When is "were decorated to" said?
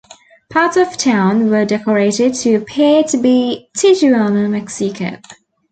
1.51-2.55